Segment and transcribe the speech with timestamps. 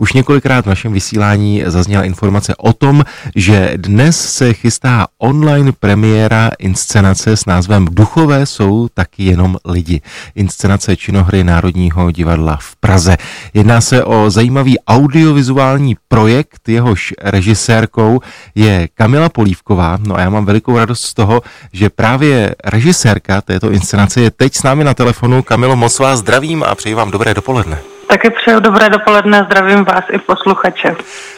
[0.00, 3.04] Už několikrát v našem vysílání zazněla informace o tom,
[3.34, 10.00] že dnes se chystá online premiéra inscenace s názvem Duchové jsou taky jenom lidi.
[10.34, 13.16] Inscenace činohry Národního divadla v Praze.
[13.54, 18.20] Jedná se o zajímavý audiovizuální projekt, jehož režisérkou
[18.54, 19.98] je Kamila Polívková.
[20.06, 21.42] No a já mám velikou radost z toho,
[21.72, 25.42] že právě režisérka této inscenace je teď s námi na telefonu.
[25.42, 27.95] Kamilo, moc vás zdravím a přeji vám dobré dopoledne.
[28.06, 30.96] Taky přeju dobré dopoledne, zdravím vás i posluchače.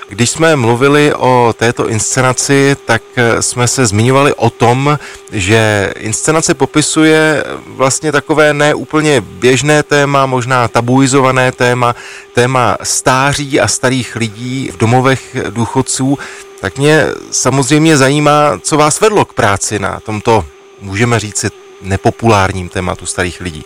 [0.08, 3.02] Když jsme mluvili o této inscenaci, tak
[3.40, 4.98] jsme se zmiňovali o tom,
[5.32, 11.94] že inscenace popisuje vlastně takové neúplně běžné téma, možná tabuizované téma,
[12.34, 16.18] téma stáří a starých lidí v domovech důchodců.
[16.60, 20.44] Tak mě samozřejmě zajímá, co vás vedlo k práci na tomto,
[20.80, 21.50] můžeme říci,
[21.82, 23.64] nepopulárním tématu starých lidí.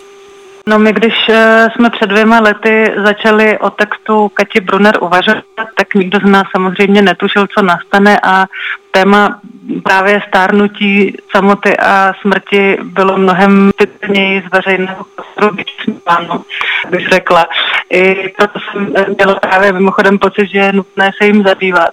[0.67, 5.43] No my, když eh, jsme před dvěma lety začali o textu Kati Brunner uvažovat,
[5.77, 8.45] tak nikdo z nás samozřejmě netušil, co nastane a
[8.91, 9.39] téma
[9.83, 16.43] právě stárnutí, samoty a smrti bylo mnohem typněji z veřejného prostoru vyčníváno,
[16.89, 17.47] bych řekla.
[17.89, 21.89] I proto jsem měla právě mimochodem pocit, že je nutné se jim zabývat.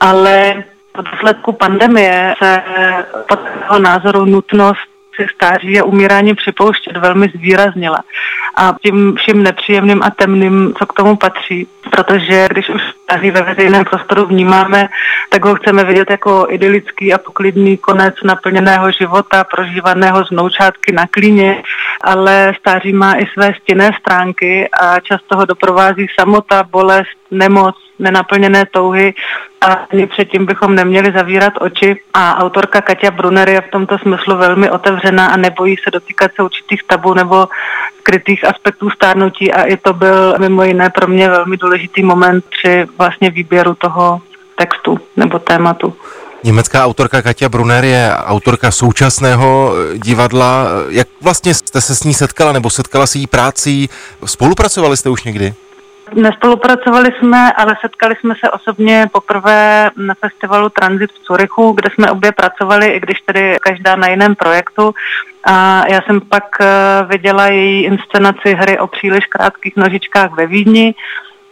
[0.00, 2.62] Ale po důsledku pandemie se
[3.28, 7.98] podle názoru nutnost se stáří a umírání připouštět velmi zvýraznila.
[8.56, 11.66] A tím vším nepříjemným a temným, co k tomu patří.
[11.90, 14.88] Protože když už stáří ve veřejném prostoru vnímáme,
[15.28, 21.06] tak ho chceme vidět jako idylický a poklidný konec naplněného života, prožívaného z noučátky na
[21.06, 21.62] klíně,
[22.00, 28.66] ale stáří má i své stinné stránky a často ho doprovází samota, bolest, nemoc, nenaplněné
[28.66, 29.14] touhy
[29.60, 32.00] a ani předtím bychom neměli zavírat oči.
[32.14, 36.42] A autorka Katia Brunner je v tomto smyslu velmi otevřená a nebojí se dotýkat se
[36.42, 37.48] určitých tabů nebo
[37.98, 42.86] skrytých aspektů stárnutí a i to byl mimo jiné pro mě velmi důležitý moment při
[42.98, 44.20] vlastně výběru toho
[44.56, 45.94] textu nebo tématu.
[46.44, 50.66] Německá autorka Katia Brunner je autorka současného divadla.
[50.88, 53.90] Jak vlastně jste se s ní setkala nebo setkala s její prácí?
[54.24, 55.54] Spolupracovali jste už někdy?
[56.14, 62.10] Nespolupracovali jsme, ale setkali jsme se osobně poprvé na festivalu Transit v Curychu, kde jsme
[62.10, 64.94] obě pracovali, i když tedy každá na jiném projektu.
[65.44, 66.66] A já jsem pak eh,
[67.08, 70.94] viděla její inscenaci hry o příliš krátkých nožičkách ve Vídni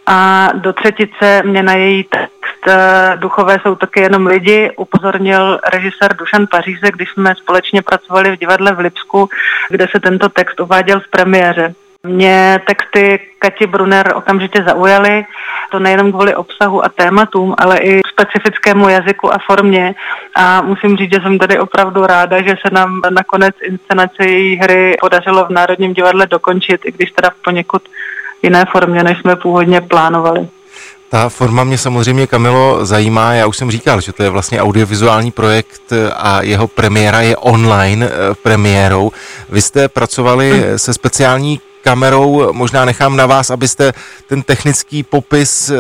[0.07, 6.17] a do třetice mě na její text eh, Duchové jsou taky jenom lidi upozornil režisér
[6.17, 9.29] Dušan Paříze, když jsme společně pracovali v divadle v Lipsku,
[9.69, 11.75] kde se tento text uváděl v premiéře.
[12.07, 15.25] Mě texty Kati Brunner okamžitě zaujaly,
[15.71, 19.95] to nejenom kvůli obsahu a tématům, ale i specifickému jazyku a formě.
[20.35, 24.97] A musím říct, že jsem tady opravdu ráda, že se nám nakonec inscenace její hry
[25.01, 27.83] podařilo v Národním divadle dokončit, i když teda v poněkud
[28.43, 30.49] jiné formě, než jsme původně plánovali.
[31.09, 33.33] Ta forma mě samozřejmě, Kamilo, zajímá.
[33.33, 38.07] Já už jsem říkal, že to je vlastně audiovizuální projekt a jeho premiéra je online
[38.07, 39.13] eh, premiérou.
[39.49, 40.79] Vy jste pracovali hmm.
[40.79, 42.53] se speciální kamerou.
[42.53, 43.93] Možná nechám na vás, abyste
[44.29, 45.77] ten technický popis eh,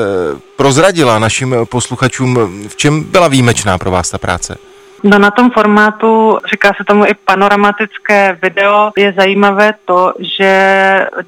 [0.56, 2.38] prozradila našim posluchačům.
[2.68, 4.58] V čem byla výjimečná pro vás ta práce?
[5.02, 10.52] No na tom formátu, říká se tomu i panoramatické video, je zajímavé to, že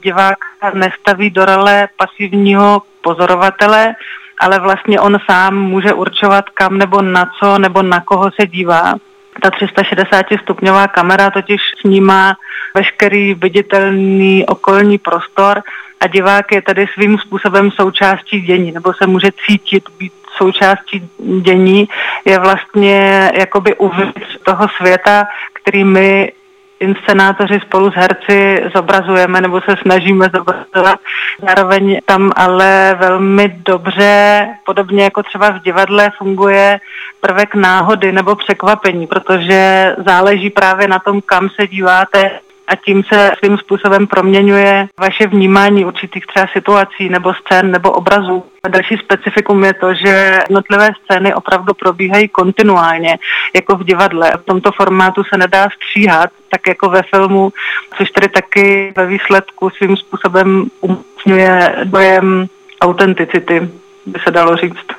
[0.03, 0.39] divák
[0.75, 3.95] nestaví do role pasivního pozorovatele,
[4.41, 8.95] ale vlastně on sám může určovat kam nebo na co nebo na koho se dívá.
[9.43, 12.37] Ta 360 stupňová kamera totiž snímá
[12.75, 15.63] veškerý viditelný okolní prostor
[16.01, 21.09] a divák je tady svým způsobem součástí dění, nebo se může cítit být součástí
[21.41, 21.89] dění,
[22.25, 26.33] je vlastně jakoby uvnitř toho světa, který my
[26.81, 31.01] inscenátoři spolu s herci zobrazujeme nebo se snažíme zobrazovat.
[31.47, 36.81] Zároveň tam ale velmi dobře, podobně jako třeba v divadle, funguje
[37.21, 42.31] prvek náhody nebo překvapení, protože záleží právě na tom, kam se díváte,
[42.69, 48.45] a tím se svým způsobem proměňuje vaše vnímání určitých třeba situací nebo scén nebo obrazů.
[48.65, 53.19] A další specifikum je to, že jednotlivé scény opravdu probíhají kontinuálně,
[53.55, 54.33] jako v divadle.
[54.43, 57.53] V tomto formátu se nedá stříhat, tak jako ve filmu,
[57.97, 62.47] což tedy taky ve výsledku svým způsobem umocňuje dojem
[62.81, 63.69] autenticity,
[64.07, 64.98] by se dalo říct.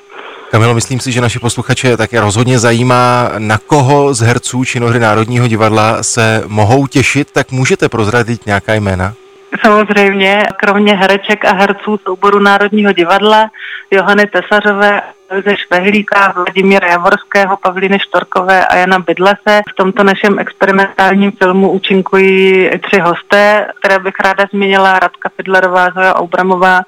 [0.51, 5.47] Kamilo, myslím si, že naše posluchače také rozhodně zajímá, na koho z herců činohry Národního
[5.47, 9.13] divadla se mohou těšit, tak můžete prozradit nějaká jména?
[9.61, 13.49] Samozřejmě, kromě hereček a herců souboru Národního divadla,
[13.91, 15.01] Johany Tesařové,
[15.31, 19.61] Ilze Švehlíka, Vladimíra Javorského, Pavlíny Štorkové a Jana Bydlase.
[19.69, 26.15] V tomto našem experimentálním filmu účinkují tři hosté, které bych ráda zmínila, Radka Fidlerová, Zoja
[26.15, 26.81] Aubramová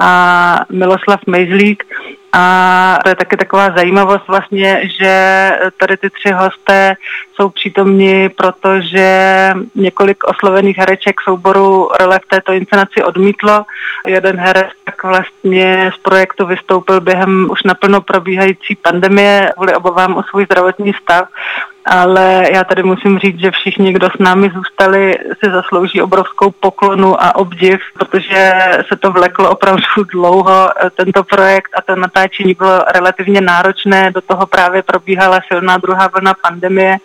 [0.00, 1.84] a Miloslav Mejzlík.
[2.36, 6.96] A to je taky taková zajímavost vlastně, že tady ty tři hosté
[7.34, 13.64] jsou přítomni, protože několik oslovených hereček souboru role v této inscenaci odmítlo.
[14.06, 20.22] Jeden herec tak vlastně z projektu vystoupil během už naplno probíhající pandemie kvůli obavám o
[20.22, 21.28] svůj zdravotní stav
[21.84, 25.14] ale já tady musím říct, že všichni, kdo s námi zůstali,
[25.44, 28.52] si zaslouží obrovskou poklonu a obdiv, protože
[28.88, 29.82] se to vleklo opravdu
[30.12, 30.70] dlouho.
[30.94, 36.34] Tento projekt a to natáčení bylo relativně náročné, do toho právě probíhala silná druhá vlna
[36.42, 36.96] pandemie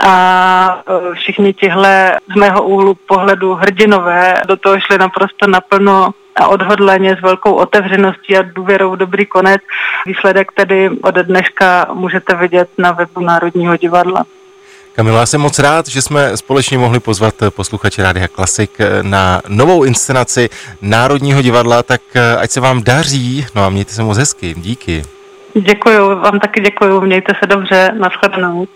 [0.00, 6.48] a e, všichni tihle z mého úhlu pohledu hrdinové do toho šli naprosto naplno a
[6.48, 9.62] odhodleně s velkou otevřeností a důvěrou v dobrý konec.
[10.06, 14.24] Výsledek tedy od dneška můžete vidět na webu Národního divadla.
[14.92, 18.70] Kamilo, já jsem moc rád, že jsme společně mohli pozvat posluchače Rádia Klasik
[19.02, 20.48] na novou inscenaci
[20.82, 25.02] Národního divadla, tak e, ať se vám daří, no a mějte se moc hezky, díky.
[25.54, 28.66] Děkuju, vám taky děkuju, mějte se dobře, nashledanou.